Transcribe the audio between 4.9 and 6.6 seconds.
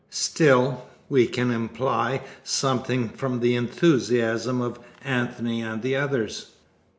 Antony and the others.